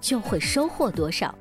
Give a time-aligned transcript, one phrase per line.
[0.00, 1.34] 就会收获多少。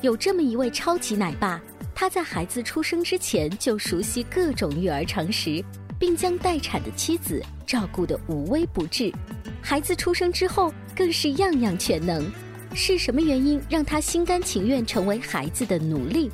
[0.00, 1.60] 有这么一位超级奶爸，
[1.94, 5.62] 他在孩子出生之前就熟悉各种育儿常识，
[5.98, 9.12] 并将待产的妻子照顾得无微不至。
[9.60, 12.30] 孩子出生之后，更是样样全能。
[12.74, 16.30] 是什么原因让他心甘情愿成为孩子的奴隶？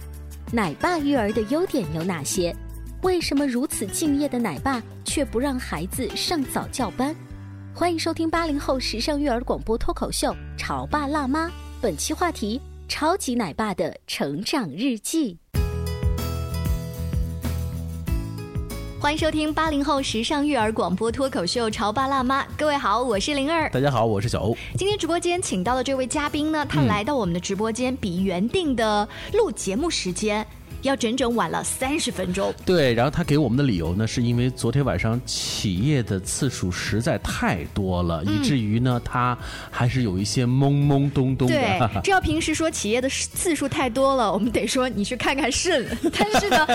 [0.53, 2.55] 奶爸育儿的优点有哪些？
[3.03, 7.15] 为什么如此敬业的奶爸却不让孩子上早教班？
[7.75, 11.49] 欢迎收听八零后时尚育儿广播脱口秀《潮爸辣妈》。
[11.87, 15.39] 本期话题：超级奶爸的成长日记。
[19.01, 22.43] 欢迎收听八零后时尚育儿广播脱口秀《潮爸辣妈》。
[22.59, 23.71] 各位好，我是灵儿。
[23.71, 24.57] 大家好，我是小欧。
[24.77, 30.45] 今天直播间请到的这位嘉宾呢，他来到我们的直播间，比原定的录节目时间。
[30.87, 32.53] 要整整晚了三十分钟。
[32.65, 39.37] 对，然后他给我们的理由呢，是因为昨天晚上起夜的次数实在太多了，以至于呢，他
[39.71, 41.55] 还是有一些懵懵懂懂的。
[41.55, 45.87] 对，这要平时说起夜的次数太多了，我们得说你去看看肾。
[46.19, 46.67] 但是呢，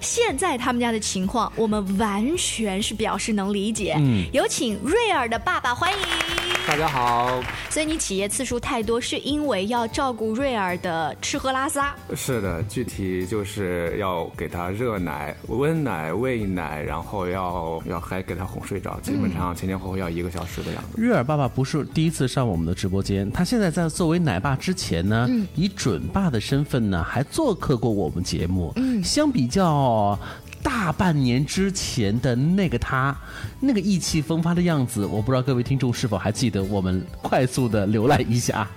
[0.00, 3.94] 现在他们家的情况，我们完全是表示能理解。
[3.98, 6.59] 嗯，有请瑞尔的爸爸，欢迎。
[6.66, 7.42] 大家好。
[7.68, 11.94] 所以你起夜次数太多，是因为要照顾瑞儿的吃喝拉撒？
[12.16, 13.50] 是的，具体就是。
[13.50, 20.88] 是要给他热奶、温奶、喂奶，然后要要还给他哄睡着，基本上前前后后要一个小时的样子。
[20.94, 28.72] 瑞儿爸爸不是第一次上我们的直播间，他现在在作为奶爸之前呢，以准爸的身份呢，还做客过我们节目。
[28.76, 30.16] 嗯，相比较
[30.62, 33.16] 大半年之前的那个他，
[33.60, 36.62] 那个意气风发的样子，我不知道各位听众是否还记得？
[36.64, 38.68] 我们快速的浏览一下。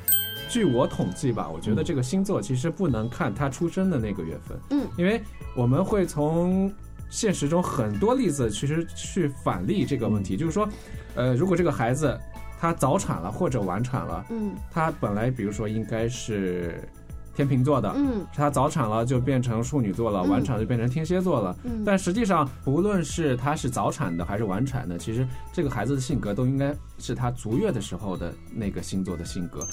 [0.50, 5.22] 据我统计吧，我觉得这个星座其实不能看他出生的那个月份，嗯，因为
[5.56, 6.72] 我们会从
[7.10, 10.70] 现实中很多例子其实去反例这个问题，就是说，
[11.16, 12.20] 呃，如果这个孩子
[12.60, 16.88] 他早产了或者晚产了，嗯，他本来比如说应该是
[17.36, 29.68] 天秤座的，嗯，他早产了就变成处女座了，晚产就变成天蝎座了，嗯，但实际上不论是他是早产的还是晚产的，其实这个孩子的性格都应该是他足月的时候的那个星座的性格。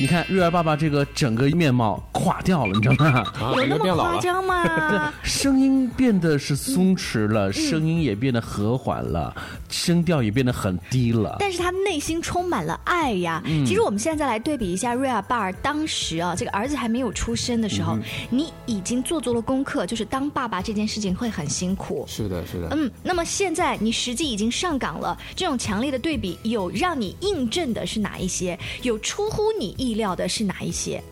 [0.00, 3.24] 你看瑞儿爸爸这个整个面貌垮掉了，你知道吗？
[3.56, 5.12] 有那么夸张吗？
[5.22, 9.32] 声音变得是松弛了，声音也变得和缓了，
[9.70, 11.36] 声调也变得很低了。
[11.38, 13.40] 但是他内心充满了爱呀。
[13.64, 17.96] 其实我们现在来对比一下瑞儿爸当时啊，这个儿子还没有出生的时候，
[18.30, 22.04] 你已经做足了功课，就是当爸爸这件事情会很辛苦。
[22.08, 22.68] 是的，是的。
[22.72, 28.58] 嗯，那么现在你实际已经上岗了，这种强烈的对比有让你印证的是哪一些？
[28.82, 29.72] 有出乎你？
[29.83, 31.02] 意意料的是哪一些？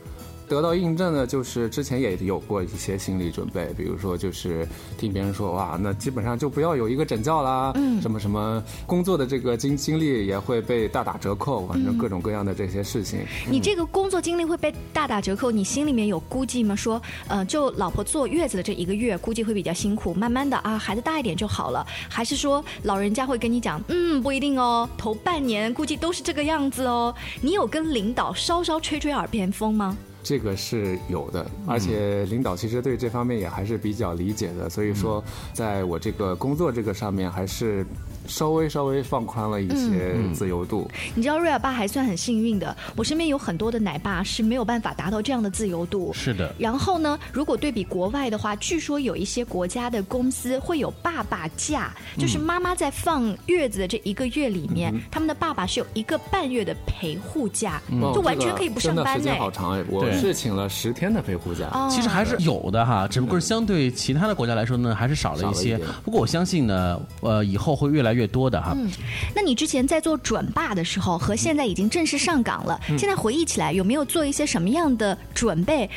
[0.52, 4.68] 得到印证的，就是之前也有过一些心理准备，比如说就是
[4.98, 13.20] 听别人说，哇，那基本上就不要有一个诊教啦，嗯，什么什么工作的这个经经历也会被大打折扣，反正各种各样的这些事情。
[13.48, 16.76] 你这个工作经历会被大打折扣，你心里面有估计吗？
[16.76, 21.86] 说，呃，就老婆坐月子的这一个月，估计会比较辛苦，慢慢的啊，孩子大一点就好了。
[22.10, 27.14] 还是说老人家会跟你讲，嗯，不一定哦，头半年估计都是这个样子哦。
[27.40, 29.96] 你有跟领导稍稍吹吹耳边风吗？
[30.22, 35.22] 这个是有的，而且领导其实对这方面也还是比较理解的，所以说，
[35.52, 37.84] 在我这个工作这个上面，还是
[38.26, 40.90] 稍微稍微放宽了一些自由度。
[41.14, 46.12] 你知道瑞尔爸还算很幸运的，我身边有很多的奶爸是没有办法达到这样的自由度。
[46.12, 46.54] 是的。
[46.58, 57.80] 然后呢，如果对比国外的话，据说有一些国家的公司会有爸爸假，就是妈妈在放月子的这一个月里面，他们的爸爸是有一个半月的陪护假，
[58.14, 59.16] 就完全可以不上班。
[59.16, 61.88] 时间好长哎，我是请了十天的陪护假。
[61.90, 65.78] 其实还是有的哈，只不过是相对其他的国家来说呢，还是少了一些。
[66.04, 68.72] 不过我相信呢，呃，以后会越来越多的哈。
[68.76, 68.90] 嗯，
[69.34, 75.88] 那你之前在做准爸的时候，和现在已经正式上岗了，现在回忆起来，有没有做一些什么样的准备？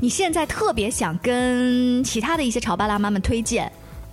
[0.00, 3.70] 你现在特别想跟其他的一些潮爸辣妈们推荐？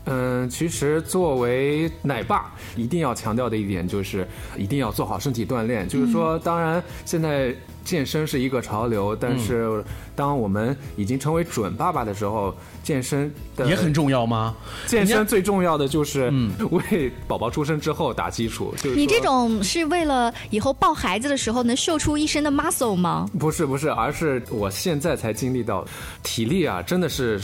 [0.08, 5.88] 嗯，其实作为奶爸，一定要强调的一点就是，一定要做好身体锻炼。
[5.88, 9.82] 就是说，当然现在健身是一个潮流，但是
[10.16, 12.54] 当我们已经成为准爸爸的时候，
[12.84, 13.34] 健身
[13.66, 14.56] 也很重要吗？
[14.88, 16.34] 健身最重要的就是
[16.72, 18.74] 为宝宝出生之后打基础。
[18.82, 23.30] 就是你这种是为了以后抱孩子的时候能秀出一身的 muscle 吗？
[23.40, 25.86] 不是不是，而是我现在才经历到，
[26.24, 27.40] 体力啊，真的是。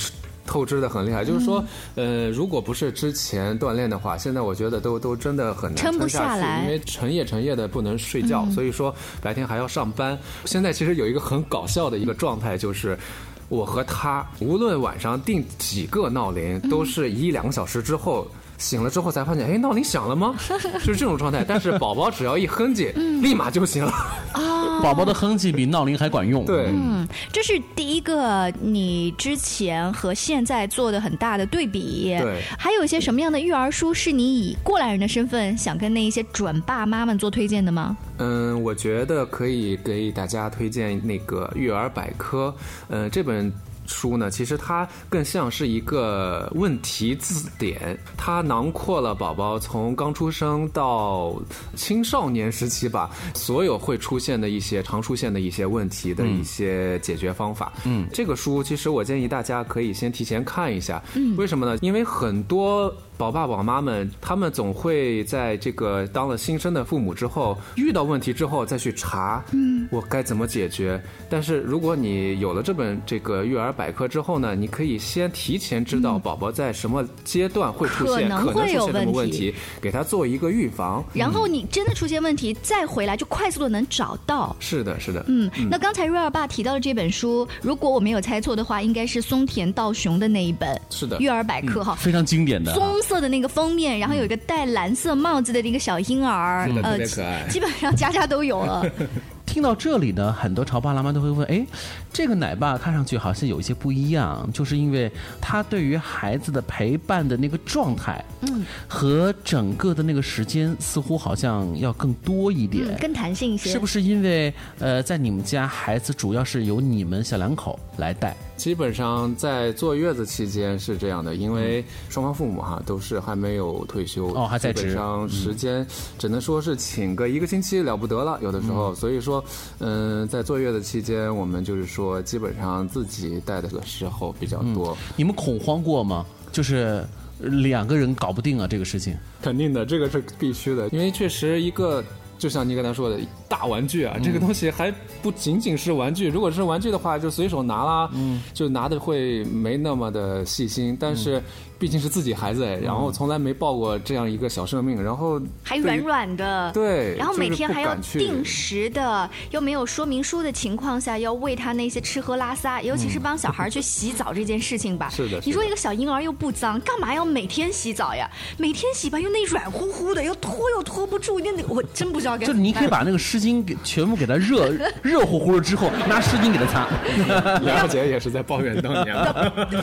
[0.52, 1.64] 透支的很厉害，就是说，
[1.96, 10.20] 呃，如果不是之前锻炼的话，现在我觉得都都真的很难撑不下来，因为成夜成夜的不能睡觉，所以说白天还要上班。
[10.44, 13.00] 现在其实有一个很搞笑的一个状态，就是
[13.48, 18.28] 我和他无论晚上定几个闹铃，都是一两个小时之后。
[18.62, 20.36] 醒了之后才发现，哎，闹铃响了吗？
[20.86, 21.44] 就是这种状态。
[21.46, 23.92] 但是宝宝只要一哼唧，立马就醒了。
[24.34, 26.46] 啊， 宝宝的哼唧比闹铃还管用。
[26.46, 32.16] 对，嗯，这是第一个你之前和现在做的很大的对比。
[32.22, 37.98] 对，还有一些什么样的育儿书是你以过来人的身份想跟那一些准爸妈们做推荐的吗？
[38.20, 42.54] 嗯，我觉得可以给大家推荐那个育儿百科。
[42.90, 43.52] 嗯，这本。
[43.86, 51.36] 书呢，其实它更像是一个问题字典，它囊括了宝宝从刚出生到
[51.76, 57.74] 青少年时期吧，所有会出现的一些常出现的一些问题的一些解决方法。
[57.86, 61.02] 嗯，这个书其实我建议大家可以先提前看一下。
[61.16, 61.78] 嗯，为什么呢？
[61.82, 62.94] 因为很多。
[63.18, 71.00] 宝爸宝妈们，他们总会在这个当了新生的父母之后，遇到问题之后再去查，嗯，我该怎么解决？
[71.30, 81.04] 但是如果你有了这本这个育儿百科之后呢，你可以先提前知道宝宝在什么阶段会出现可能会有什么问题，给他做一个预防。
[81.14, 84.56] 然后你真的出现问题再回来，就快速的能找到。
[84.60, 85.24] 是的，是的。
[85.28, 90.80] 嗯，那刚才瑞尔爸提到的这本书，如果我没有猜错的话，应该是松田道雄的那一本。
[90.90, 92.74] 是的，育儿百科哈，非常经典的。
[92.74, 98.86] 棕色的那个封面，然后有一个戴蓝色帽子的那个小婴儿，呃，特别可爱，基本上家家都有了。
[99.52, 101.68] 听到这里呢，很多潮爸辣妈都会问：哎，
[102.14, 105.12] 这个奶爸看上去好像有一些不一样，就是因为
[105.42, 113.70] 他对于孩子的陪伴的那个状态，嗯，和整个的那个时间似乎好像要更多一点，更弹性一些。
[113.70, 118.34] 是不是因为呃，在你们家孩子主要是由你们小两口来带？
[118.62, 125.84] 基本上在坐月子期间是这样的，因为双方父母哈都是还没有退休哦，还在职，基本上时间
[126.20, 129.44] 只能说是请个一个星期了不得了，有的时候，所以说，
[129.80, 134.96] 嗯，在坐月子期间，我们就是说基本上自己带的时候比较多。
[135.16, 136.24] 你们恐慌过吗？
[136.52, 137.04] 就是
[137.40, 139.18] 两个人搞不定啊，这个事情。
[139.42, 142.04] 肯定的，这个是必须的，因为确实一个。
[142.42, 144.92] 就像你刚才说的，大玩具啊，这个东西还
[145.22, 146.28] 不仅仅是玩具。
[146.28, 148.10] 如果是玩具的话，就随手拿啦，
[148.52, 150.98] 就拿的会没那么的细心。
[151.00, 151.40] 但是。
[151.82, 165.10] 毕竟是自己孩子，然后从来没抱过这样一个小生命，然后还软软的，对，然后每天还要定时的，又没有说明书的情况下，要喂他那些吃喝拉撒，尤其是帮小孩去洗澡这件事情吧。
[165.18, 168.30] 是的，你说一个小婴儿又不脏，干嘛要每天洗澡呀？
[168.60, 172.46] 每天洗吧，又那软乎乎的，又拖又拖不住，那我真不知道该。
[172.46, 176.88] 就你可以把那个湿巾给全部给他热 热乎乎了之后，拿湿巾给他擦。
[177.66, 179.16] 梁姐也是在抱怨当年，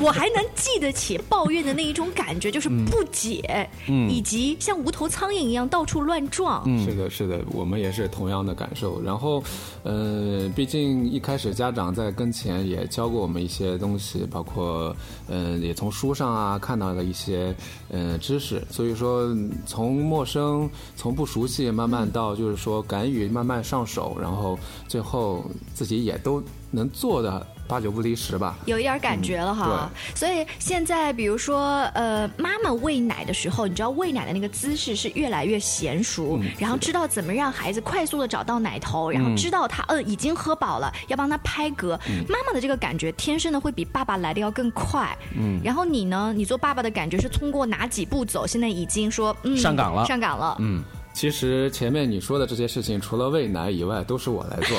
[0.01, 1.88] 我还能记得起抱怨的那。
[1.89, 3.69] 一种感觉就是不解，
[4.09, 6.65] 以及像无头苍蝇一样到处乱撞。
[6.85, 9.01] 是的，是的，我们也是同样的感受。
[9.03, 9.43] 然后，
[9.83, 14.95] 呃，毕竟一开始家长在跟前也教过我们一些东西，包括，
[15.29, 17.55] 嗯，也从书上啊看到了一些，
[17.91, 18.63] 嗯，知识。
[18.71, 19.35] 所以说，
[19.67, 27.47] 从陌生、从不熟悉，慢慢到就是说敢于慢慢上手，然后最后自己也都能做的。
[27.69, 28.57] 八九不离十吧。
[28.65, 29.91] 有一点感觉了哈。
[30.15, 41.91] 所以现在，比如说，呃，妈妈喂奶的时候，你知道喂奶的那个姿势是越来越娴熟，然后知道怎么让孩子快速的找到奶头，然后知道他呃已经喝饱了，要帮他拍嗝。
[42.29, 45.17] 妈妈的这个感觉天生的会比爸爸来的要更快。
[45.37, 45.61] 嗯。
[45.63, 46.33] 然后你呢？
[46.35, 48.47] 你做爸爸的感觉是通过哪几步走？
[48.47, 50.57] 现在已经说嗯上岗了，上岗了。
[50.61, 50.83] 嗯。
[51.19, 54.79] 其实前面你说的这些事情，除了喂奶以外，都是我来做。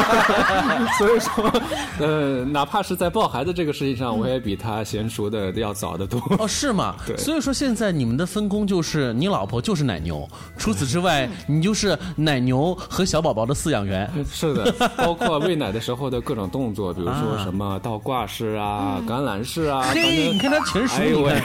[0.96, 1.62] 所以说，
[1.98, 6.18] 呃，哪怕是在抱孩子这个事情上，我也比他娴熟的要早得多。
[6.38, 6.96] 哦，是吗？
[7.06, 7.14] 对。
[7.18, 14.10] 所以说，现在你们的分工就是你老婆就是奶牛，除此之外，你就是奶牛和小宝宝的饲养员。
[14.32, 19.82] 是的， 包括喂奶的时候的各种动作，比如说什么倒挂式啊、橄榄式啊。
[19.92, 21.42] 嘿，你看他全熟，你看，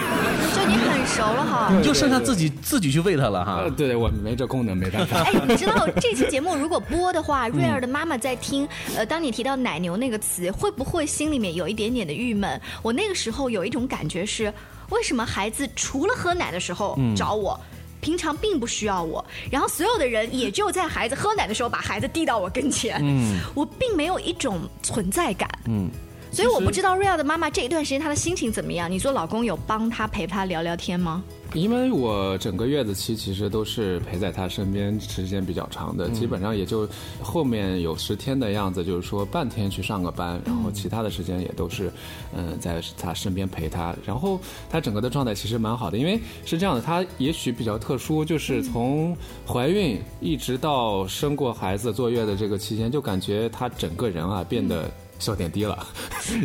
[0.56, 3.64] 就你很熟了哈，你就剩下自己自己去喂他了哈。
[3.76, 4.10] 对对，我。
[4.22, 5.22] 没这功能，没办法。
[5.22, 8.68] 哎，你知道这期节目如果播的话，瑞儿的妈妈在听。
[8.96, 12.60] 呃，当你提到奶牛那个词，会不会心里面有一点点的郁闷？
[12.82, 14.54] 我那个时候有一种感觉是，
[14.90, 17.60] 为什么孩子除了喝奶的时候找我，
[18.02, 25.90] 平常并不需要我，然后所有的人也就在孩子喝奶的时候把孩子递到我跟前，嗯，我并没有一种存在感，嗯。
[26.32, 28.90] 所以我不知道瑞儿的妈妈这一段时间她的心情怎么样？
[28.90, 31.24] 你说老公有帮她陪她聊聊天吗？
[31.54, 36.88] 因为我整个月子期其实都是陪在他身边时间比较长的，基本上也就
[37.22, 41.92] 后面有十天的样子，就是说半天去上个班，然后其他的时间也都是
[42.36, 43.96] 嗯在他身边陪他。
[44.06, 49.16] 然后他整个的状态其实蛮好的，因为是这样的，他也许比较特殊，就是从
[49.48, 54.90] 怀孕一直到生过孩子坐月的这个期间，就感觉他整个人啊变得。
[55.20, 55.88] 笑点低了，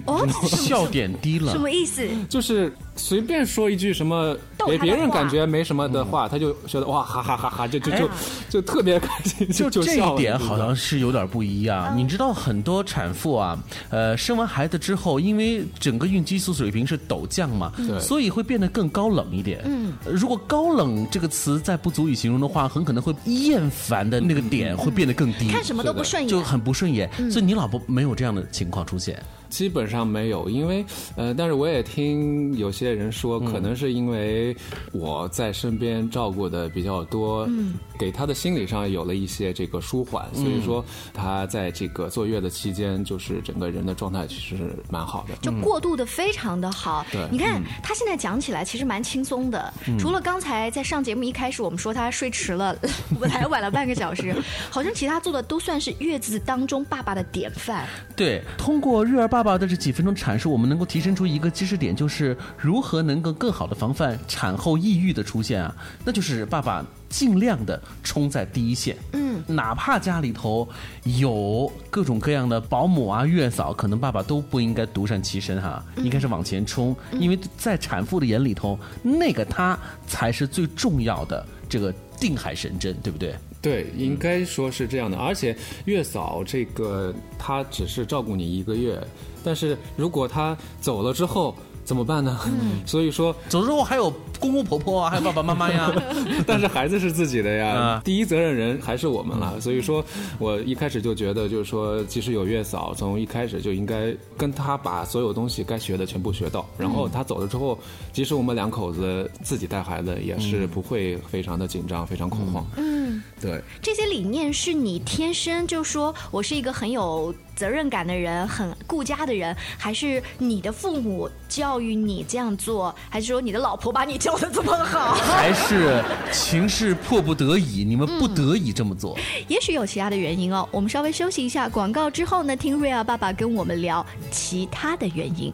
[0.06, 2.06] 哦， 笑点低了，什么意思？
[2.28, 4.36] 就是随便说一句什么
[4.68, 8.08] 给别人感觉没什么的话，他就觉得哇哈哈哈哈，就就就
[8.48, 11.92] 就特别开心，就就这一点好像是有点不一样。
[11.98, 13.58] 你知道很多产妇啊，
[13.90, 19.60] 呃，生完孩子之后，因为整个孕激素水平是陡降嘛，所以会变得更高冷一点。
[19.64, 27.10] 嗯，如果高冷这个词再不足以形容的话，很可能会厌烦的那个点会变得更低，看什么都不顺眼，就很不顺眼。
[27.28, 28.68] 所以你老婆没有这样的情。
[28.68, 29.18] 情况出现。
[29.48, 30.84] 基本上没有，因为
[31.16, 34.54] 呃，但是我也听有些人说，可能是因为
[34.92, 47.06] 我在身边照顾的比较多，嗯，给他的心理上有了一些这个舒缓，所以说他在这个坐月的期间，就是整个人的状态其实是蛮好的，就过渡的非常的好。
[47.10, 52.76] 对，你看他现在讲起来其实蛮轻松的，除了刚才在上节目一开始我们说他睡迟了，
[53.20, 54.34] 来晚了半个小时，
[54.70, 57.86] 好像其他做的都算是月子当中爸爸的典范。
[58.14, 59.37] 对，通过育儿爸。
[59.38, 65.72] 爸爸的这几分钟阐述，我们能够提升出一个知识点，就是如何能够更好的防范产后抑郁的出现啊？
[66.04, 70.68] 那就是爸爸尽量的冲在第一线，嗯，哪怕家里头
[71.04, 83.36] 有各种各样的保姆啊、月嫂，可能爸爸都不应该独善其身哈，应该是往前冲，因为在产妇的眼里头，那个他才是最重要的这个定海神针，对不对？
[83.60, 85.16] 对，应该说是这样的。
[85.16, 88.98] 而且月嫂这个，她只是照顾你一个月，
[89.42, 91.54] 但是如果她走了之后。
[91.88, 92.38] 怎么办呢？
[92.84, 95.92] 所以说，走之后还有公公婆婆啊，还有爸爸妈妈呀。
[96.46, 99.60] 但是孩子是自己的呀，第一责任人还是我们了。
[99.60, 100.04] 所以说
[100.38, 106.66] 我一开始就觉得，就是说，即使有月嫂，从一开始就应该跟他把所有东西该学的全部学到。
[106.78, 107.78] 然后他走了之后，
[108.12, 112.64] 即使我们两口子自己带孩子，也是不会非常的紧张，非常恐慌。
[112.76, 113.60] 嗯，对。
[113.82, 117.34] 这些理念是你天生就说我是一个很有。
[117.58, 125.14] 责任感的人，很顾家的人，还是你的父母教育你这样做，还是说你的老婆把你教的这么好？
[125.14, 129.16] 还是情势迫不得已，你们不得已这么做？
[129.46, 130.68] 也许有其他的原因哦。
[130.72, 135.52] 我们稍微休息一下广告之后呢，听瑞尔爸爸跟我们聊其他的原因。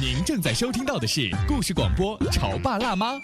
[0.00, 3.14] 您正在收听到的是故事广播《潮爸辣妈》。《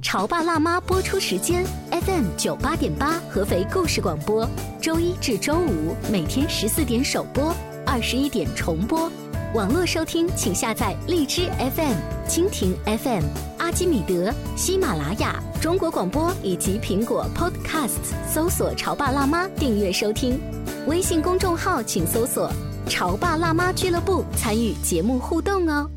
[0.00, 4.48] 潮爸辣妈》播出时间：FM 九八点八，合肥故事广播，
[4.80, 9.10] 周一至周五每天十四点首播，二十一点重播。
[9.54, 11.94] 网络收听，请下载荔枝 FM、
[12.28, 13.22] 蜻蜓 FM、
[13.56, 20.40] 阿基米德、喜马拉雅、中国广播以及苹果 Podcasts，搜索“潮爸辣妈”订阅收听。
[20.88, 22.50] 微信公众号请搜索
[22.90, 25.88] “潮爸辣妈俱乐部”，参与节目互动哦。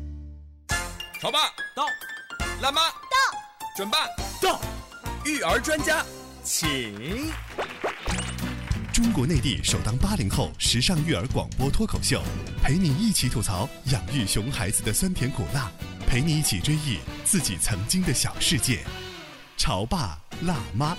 [1.20, 1.40] 潮爸
[1.74, 1.84] 到，
[2.62, 3.38] 辣妈到。
[3.76, 3.98] 准备
[4.40, 4.60] 到，
[5.24, 6.06] 育儿专家，
[6.44, 7.28] 请。
[8.98, 12.20] 中国内地首档八零后时尚育儿广播脱口秀，
[12.60, 15.70] 陪你一起吐槽养育熊孩子的酸甜苦辣，
[16.04, 18.80] 陪你一起追忆自己曾经的小世界。
[19.56, 20.98] 潮爸辣妈。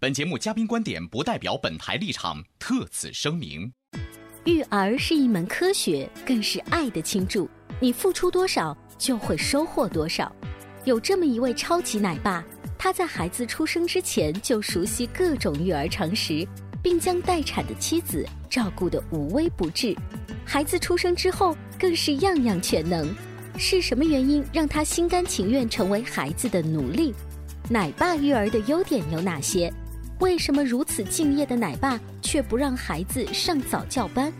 [0.00, 3.70] 本节目嘉宾观点不代表本台立场，特此声明。
[4.46, 7.46] 育儿是一门科学，更是爱的倾注。
[7.80, 10.34] 你付出多少，就会收获多少。
[10.86, 12.42] 有这么一位超级奶爸，
[12.78, 16.46] 他在孩子出生之前就熟悉各种育儿常识，
[16.82, 19.96] 并将待产的妻子照顾得无微不至。
[20.44, 23.14] 孩子出生之后，更是样样全能。
[23.56, 27.14] 是什么原因让他心甘情愿成为孩子的奴隶？
[27.70, 29.72] 奶爸育儿的优点有哪些？
[30.20, 34.32] 为什么如此敬业的奶爸却不让孩子上早教班？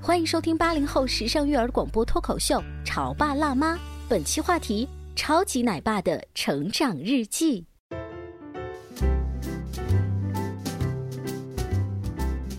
[0.00, 3.74] 欢迎收听八零后时尚育儿广播脱口秀《潮爸辣妈》，
[4.08, 7.64] 本期话题：超级奶爸的成长日记。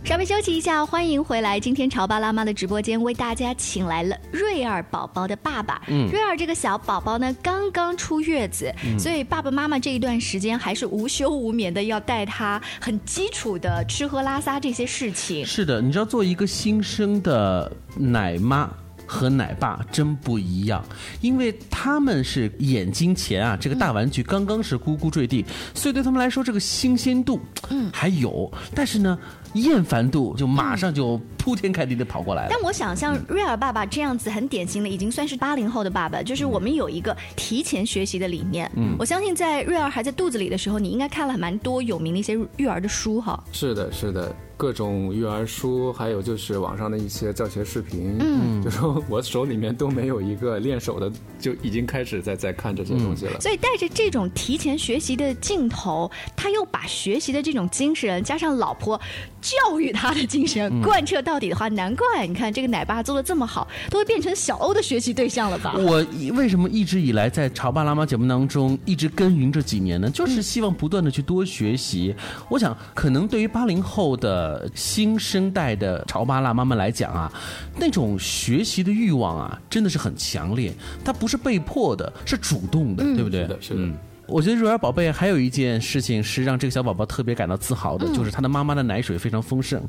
[0.06, 1.60] 稍微休息一下，欢迎回来。
[1.60, 5.82] 今天潮爸辣妈的直播间为大家请来了瑞儿宝宝的爸爸。
[5.88, 15.44] 嗯，瑞儿这个小宝宝呢，刚刚出月子，所以爸爸妈妈这一段时间还是无休无眠的要带他很基础的吃喝拉撒这些事情。
[15.44, 18.70] 是的，你知道，做一个新生的奶妈。
[19.06, 20.84] 和奶爸真不一样，
[21.22, 29.18] 因为他们是眼睛前啊，这个大玩具刚刚是咕咕坠地，所以对他们来说这个新鲜度，嗯，还有，但是呢，
[29.54, 32.50] 厌烦度就马上就铺天盖地的跑过来了。
[32.52, 38.70] 但我想像瑞尔爸爸这样子很典型的，已经算是八零后的爸爸，就是我们有一个提前学习的理念。
[38.76, 43.42] 嗯，我相信在瑞尔还在肚子里的时候，你应该看了蛮多有名的一些育儿的书哈。
[43.52, 44.36] 是的，是的。
[44.58, 53.40] 各种育儿书，还有就是网上的一些教学视频，嗯，就说我手里面都没有一个练手的，就已经开始在在看这些东西了。
[53.42, 59.00] 所以带着这种提前学习的劲头，他又把学习的这种精神加上老婆
[59.46, 65.76] 教育他的精神贯彻到底的话，难怪你看这个奶爸做的这么好，都会变成小欧的学习对象了吧？
[65.78, 70.10] 我为什么一直以来在潮爸辣妈节目当中一直耕耘这几年呢？
[70.10, 72.16] 就是希望不断的去多学习。
[72.50, 74.26] 我想，可能对于八零后的。
[74.46, 77.32] 呃，新生代的潮爸辣妈们来讲啊，
[77.78, 80.74] 那种学习的欲望啊，真的是很强烈。
[81.04, 83.42] 他不是被迫的，是主动的，对不对？
[83.42, 83.82] 是的，是的。
[84.28, 89.82] 我觉得瑞儿宝贝还有一件事情是让这个小宝宝特别感到自豪的，就是他的妈妈的奶水非常丰盛，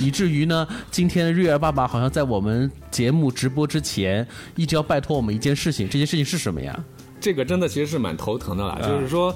[0.00, 5.88] 以至于呢，今天瑞儿爸爸好像在我们节目直播之前，一直要拜托我们一件事情。
[5.88, 6.78] 这件事情是什么呀？
[7.20, 9.34] 这个真的其实是蛮头疼的啦，就是说。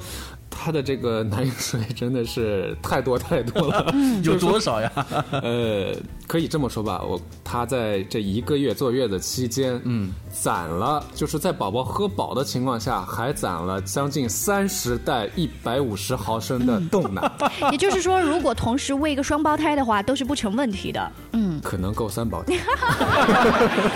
[0.50, 4.90] 他的这个奶水真的是太多太多了， 有多少呀？
[5.42, 5.94] 呃，
[6.26, 17.30] 可以这么说吧，我他在这一个月坐月子期间，嗯，攒了，就是在宝宝喝饱的情况下，还攒了将近三十袋一百五十毫升的冻奶。
[17.70, 21.12] 也就是说，如果同时喂一个双胞胎的话，都是不成问题的。
[21.32, 22.54] 嗯，可能够三胞胎。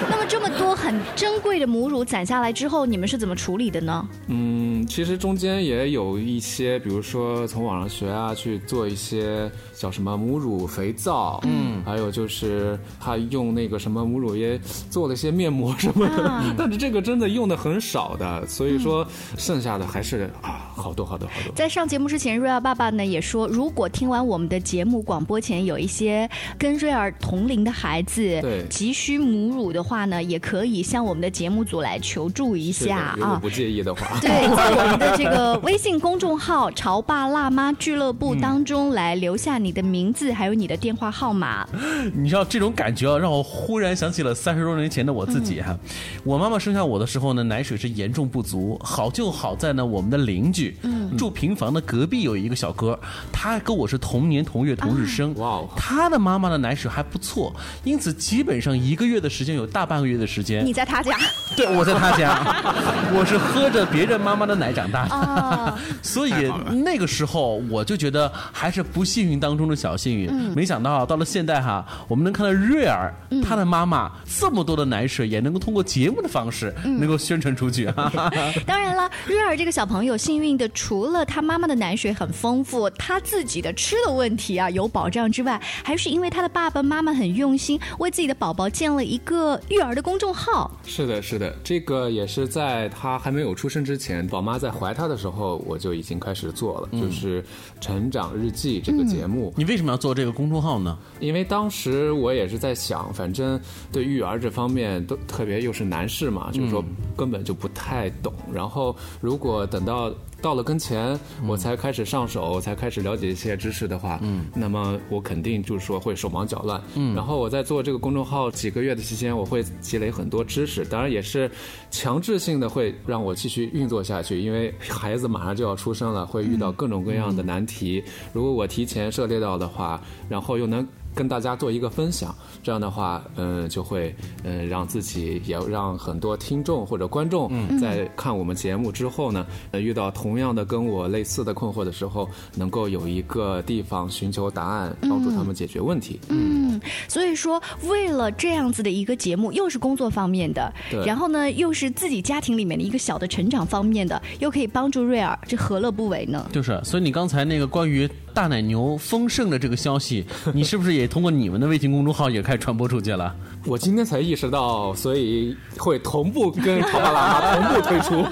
[0.08, 4.06] 那么这么多很珍贵的母乳攒下来之后，你们是怎么处理的呢？
[4.28, 6.42] 嗯，其实中间也有一。
[6.42, 19.06] 些，比如说从网上学啊，去做一些叫什么母乳肥皂，嗯，还有就是他用那个什么母乳液做了一些面膜什么的，但是这个真的用的很少的，所以说
[19.38, 21.54] 剩下的还是啊好多好多好多。
[21.54, 36.32] 在上节目之前，瑞儿爸爸呢也说，如果听完我们的节目广播前有一些跟瑞儿同龄的孩子对急需母乳的话呢，也可以向我们的节目组来求助一下啊，如果不介意的话，对，在我们的这个微信公众。
[36.42, 41.64] 号潮爸辣妈俱乐部当中来留下你的名字，还有你的电话号码。
[42.14, 45.78] 你知道这种感觉啊，让我忽然想起了三十多年前的我自己哈。
[46.24, 48.76] 我妈妈生下我的时候呢，奶水是严重不足。
[48.82, 50.76] 好就好在呢，我们的邻居，
[51.16, 52.98] 住平房的隔壁有一个小哥，
[53.32, 55.32] 他跟我是同年同月同日生。
[55.36, 57.54] 哇哦，他的妈妈的奶水还不错，
[57.84, 60.66] 因此基本上一个月的时间有大半个月的时间。
[60.66, 61.16] 你在他家？
[61.56, 62.40] 对，我在他家。
[63.14, 66.32] 我是喝着别人妈妈的奶长大的， 所以。
[66.32, 66.50] 所以
[66.82, 70.32] 那个时候我就觉得还是不幸运当中的小幸运。
[70.56, 77.84] 没想到到了现在哈，我们能看到瑞儿她的妈妈这么多的奶水，也能够通过节目的方式能够宣传出去。
[78.66, 90.70] 当然了，瑞儿这个小朋友幸运的，除了他妈妈的奶水很丰富，他自己的吃的问题啊有保障之外，还是因为他的爸爸妈妈很用心，为自己的宝宝建了一个育儿的公众号。
[90.86, 96.22] 是的，是的，这个也是在他还没有出生之前，宝妈在怀他的时候，我就已经。
[96.22, 97.42] 开始做了，就是
[97.80, 99.52] 《成长日记》这个节目。
[99.56, 100.96] 你为什么要做这个公众号呢？
[101.18, 103.60] 因为当时时我也是在想，反正
[103.90, 106.84] 对育儿这方面都特别又是男士嘛，就是说
[107.16, 108.32] 根本就不太懂。
[108.52, 116.82] 然后如果等到到了跟前，我才开始上手，才开始了解一些知识的话，嗯，那么我肯定就是说会手忙脚乱。
[116.94, 121.48] 嗯，然后我在做这个公众号几个月的期间，我会积累很多知识，当然也是
[121.90, 128.02] 强制性的会让我继续运作下去，因为孩子马上就要出生了，会遇到各种各样的难题。
[128.32, 130.86] 如果我提前涉猎到的话，然后又能。
[131.14, 146.18] 跟大家做一个分享，这样的话，嗯，就会嗯让自己也让很多听众或者观众在看我们节目之后呢，呃，遇到同样的跟我类似的困惑的时候，能够有一个地方寻求答案，帮助他们解决问题。
[146.28, 150.72] 嗯，所以说，为了这样子的一个节目，又是工作方面的，
[151.04, 156.48] 然后呢，又是自己家庭里面的一个小的成长方面的，又可以帮助瑞尔，这何乐不为呢？
[156.52, 158.08] 就是，所以你刚才那个关于。
[158.34, 163.34] 大奶牛丰盛的这个消息，你是不是也通过你们的微信公众号也开始传播出去了？
[163.66, 168.22] 我今天才意识到，所以会同步跟潮爸辣妈同步推出。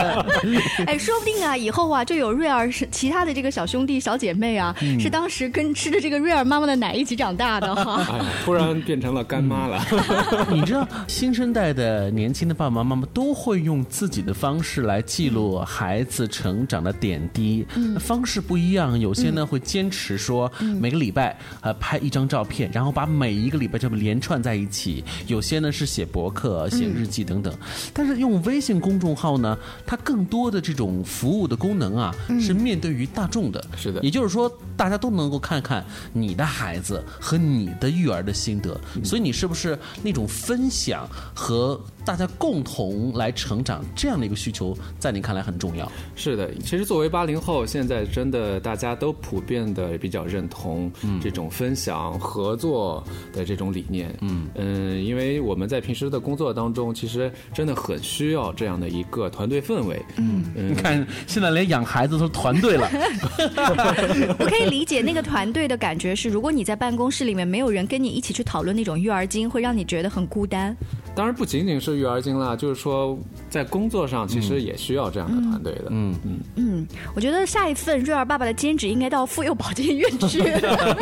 [0.84, 8.04] 哎，说不定啊，以后啊，就有瑞儿是其他的这个小兄弟小姐妹啊，是当时跟吃着这个瑞儿妈妈的奶一起长大的哈。
[8.10, 9.80] 哎，突然变成了干妈了。
[10.50, 17.64] 你知道，新生代的年轻的爸爸妈妈都会用自己的方式来记录孩子成长的点滴，
[18.00, 19.14] 方式不一样，有。
[19.20, 25.04] 些呢会坚持说每个礼拜呃拍一张照片，然后把每一个礼拜这么连串在一起。
[25.26, 27.54] 有些呢是写博客、写日记等等。
[27.92, 33.64] 但是用微信公众号呢，它更多的这种服务的功能啊，是面对于大众的。
[33.76, 38.80] 是的，也就是说大家都能够看看你的孩子和你的育儿的心得。
[39.04, 45.86] 所以你是不是那种分享和大家共同来成长这样的一个需求，在你看来很重要？
[46.16, 49.10] 是的，其实作为八零后，现在真的大家都。
[49.20, 50.90] 普遍的比较认同
[51.20, 60.00] 这种分享合作的这种理念，嗯嗯，因为我们在平时的工作当中，其实真的很需要这样的一个团队氛围。
[60.16, 62.88] 嗯，你看现在连养孩子都团队了，
[64.38, 70.74] 我可以理解那个团队的感觉是，如果你在办公室里面没有人跟你一起去讨论那种育儿经，会让你觉得很孤单。
[71.12, 73.18] 当然不仅仅是育儿经啦，就是说
[73.50, 75.86] 在工作上其实也需要这样的团队的。
[75.90, 80.40] 嗯嗯嗯，我觉得下一份瑞儿爸爸的兼职应该到妇幼保健院去。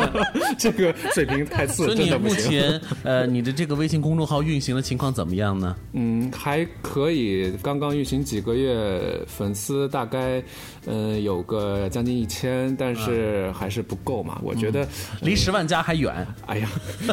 [0.57, 5.75] 这个水平太次，所以你目前呃，你的这个微信公众号运行的情况怎么样呢？
[5.93, 10.41] 嗯，还可以，刚刚运行几个月，粉丝大概
[10.87, 14.39] 嗯有个将近一千，但是还是不够嘛。
[14.43, 14.87] 我觉得
[15.21, 16.25] 离十万加还远。
[16.47, 16.69] 哎呀，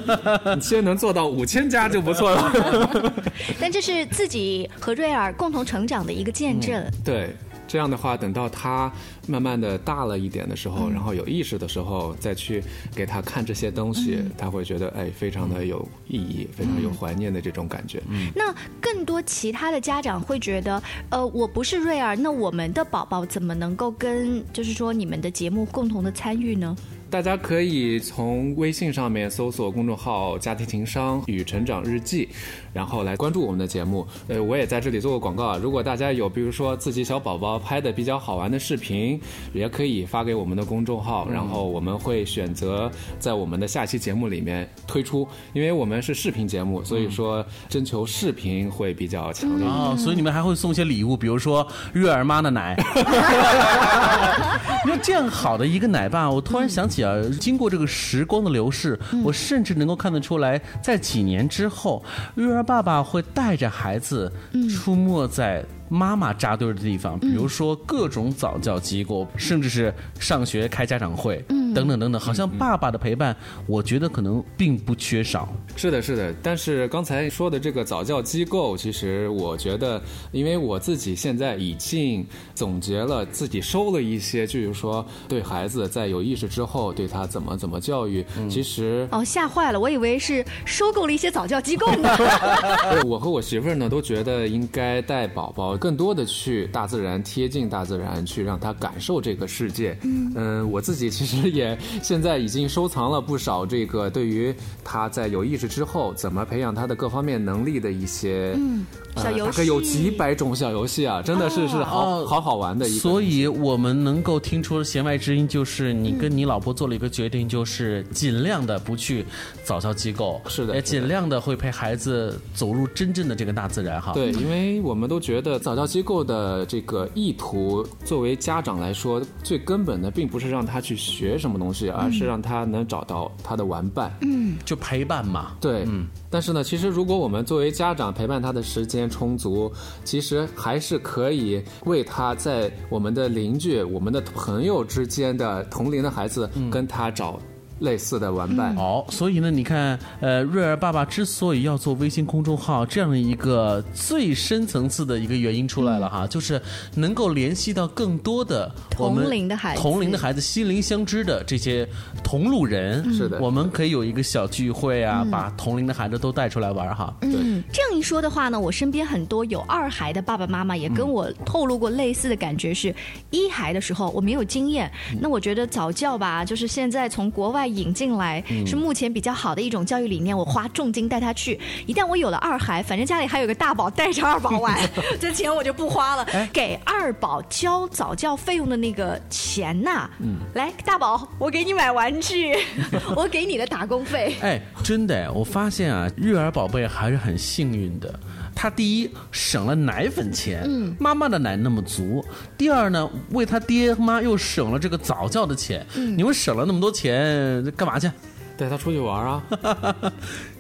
[0.57, 3.13] 你现在能做到五千加就不错了。
[3.61, 6.83] 但这是自己和瑞尔共同成长的一个见证。
[7.05, 7.35] 对，
[7.67, 8.91] 这样的话，等到他
[9.27, 12.63] 慢慢的大了一点的时候，然后有意识的时候，再去
[12.95, 18.01] 给他看这些东西，他会觉得哎，非常的有意义，非常有怀念的这种感觉。
[18.35, 26.77] 那更多其他的家长会觉得，呃，我不是瑞儿，那我们的宝宝怎么能够跟，就是说你们的节目共同的参与呢？
[27.09, 32.29] 大家可以从微信上面搜索公众号“家庭情商与成长日记”，
[32.75, 34.05] 然后来关注我们的节目。
[34.27, 39.21] 呃，我也在这里做个广告啊，如果大家有比如说自己小宝宝拍的比较好玩的视频，
[39.53, 42.91] 也可以发给我们的公众号，然后我们会选择
[43.21, 45.27] 在我们的下期节目里面推出。
[45.53, 49.95] 因为我们是视频节目，所以说征求视频会比较强烈啊。
[49.97, 52.77] 所以你们还会送些礼物，比如说月儿妈的奶。
[54.85, 56.96] 你说这样好的一个奶爸，我突然想起。
[57.03, 62.05] 啊，经过这个时光的流逝，我甚至能够看得出来，在几年之后，
[62.37, 64.33] 育儿爸爸会带着孩子
[64.71, 65.65] 出没在。
[65.89, 75.49] 妈妈扎堆的地方，比如说各种早教机构，甚至是上学开家长会，嗯等等等等，好像爸爸的陪伴，我觉得可能并不缺少。
[75.77, 76.35] 是的，是的。
[76.43, 80.01] 但是刚才说的这个早教机构，其实我觉得，
[80.33, 92.09] 因为我自己现在已经总结了，自己收了一些，就是说对孩子在有意识之后，对他怎么怎么教育，其实哦吓坏了，我以为是收购了一些早教机构呢。
[93.05, 95.76] 我和我媳妇儿呢都觉得应该带宝宝。
[95.77, 99.97] 更多的去大自然，贴近大自然，去让他感受这个世界。
[100.03, 108.87] 嗯，我自己其实也现在已经收藏了不少这个对于他在有意识之后怎么培养他的各方面能力的一些嗯
[109.17, 112.87] 小游戏，大概有几百种小游戏啊，真的是是好好好玩的。
[112.89, 113.01] 一个。
[113.01, 119.25] 所以我们能够听出弦外之音，就是你跟你老婆做了一个决定，就是尽量的不去
[119.65, 124.13] 早教机构，是的，也尽量的会陪孩子走入真正的这个大自然哈。
[124.13, 131.57] 对，因为我们都觉得早教机构的这个意图，作为家长来说，最根本的并不是让他去学什么。
[131.57, 134.15] 东西，而是让他能找到他的玩伴。
[134.21, 135.57] 嗯，就陪伴嘛。
[135.61, 136.07] 对，嗯。
[136.31, 139.73] 但是呢，其实如果我们作为家长陪伴他的时间充足，
[140.05, 147.41] 其实还是可以为他在我们的邻居、我们的朋友之间的同龄的孩子跟他找。
[147.81, 148.75] 类似的玩伴。
[148.77, 156.61] 哦，所以呢，你看，呃，瑞儿爸爸之所以要做微信公众号，这样的一个最深层次的一个原因出来了哈，就是
[156.95, 161.87] 能够联系到更多的同龄的孩子，同龄的孩子心灵相知的这些
[162.25, 167.15] 同路人，是的，我们可以有一个小聚会啊，把同龄的孩子都带出来玩哈。
[167.21, 172.95] 嗯，这样一说的话呢，我身边很多有二孩的爸爸妈妈也跟我透露过类似的感觉，是
[173.31, 177.66] 一孩的时候我没有经验，那我觉得早教吧，就是现在从国外。
[177.67, 181.59] 引进来是目前比较好的一种教育理念，我花重金带他去。
[181.87, 184.79] 一旦我有了二孩，反正家里还有个大宝带着二宝玩，
[185.21, 186.27] 这钱我就不花了。
[186.53, 190.09] 给二宝交早教费用的那个钱呐，
[190.55, 192.57] 来大宝，我给你买玩具，
[193.17, 194.35] 我给你的打工费。
[194.41, 198.19] 哎，真的，我发现啊，育儿宝贝还是很幸运的。
[198.57, 202.25] 他第一省了奶粉钱，嗯，妈妈的奶那么足；
[202.57, 205.87] 第二呢，为他爹妈又省了这个早教的钱。
[205.95, 208.11] 嗯，你们省了那么多钱干嘛去？
[208.57, 209.43] 带他出去玩啊。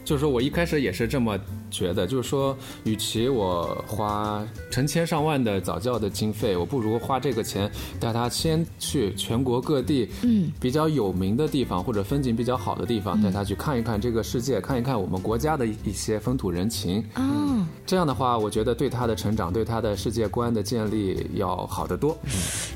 [0.04, 1.36] 就是说我一开始也是这么
[1.68, 17.02] 觉得，就是说，与其我花成千上万的早教的经费，我不如花这个钱带他先去全国各地，嗯，比较有名的地方或者风景比较好的地方，带他去看一看这个世界，看一看我们国家的一些风土人情。
[17.16, 22.18] 嗯，这样的话，我觉得对他的成长，对他的世界观的建立要好得多。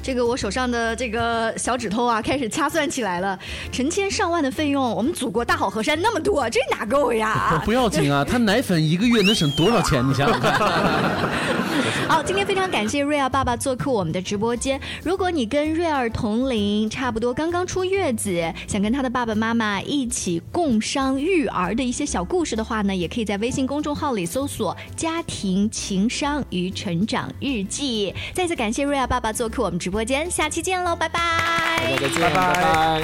[0.02, 3.38] 这个我手上的这个小指头啊，开始掐算起来了，
[3.72, 7.60] 成千上万的费用，我们祖国大好河山那么多，这哪够呀？
[7.66, 10.06] 不要紧啊，他奶粉一个月能省多少钱？
[10.08, 10.60] 你想想看。
[12.08, 14.80] 好，今天非常感谢瑞儿爸爸做客我们的直播间。
[15.02, 28.14] 如果你跟瑞儿同龄，差不多刚刚出月子，想跟他的爸爸妈妈一起共商育儿的一些小故事的话呢，也可以在微信公众号里搜索“家庭情商与成长日记”。
[28.34, 31.96] 再次感谢瑞儿爸爸做客我们直播间，下期见喽，拜拜。
[32.00, 33.02] 再见，拜拜。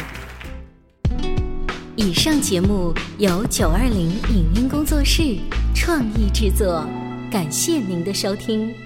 [1.97, 5.39] 以上节目由九二零影音工作室
[5.75, 6.85] 创意制作，
[7.31, 8.86] 感谢您的收听。